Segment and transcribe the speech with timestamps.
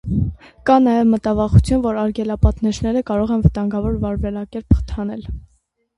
[0.69, 5.29] Կա նաև մտավախություն, որ արգելապատնեշները կարող են վտանգավոր վարվելակերպ խթանել։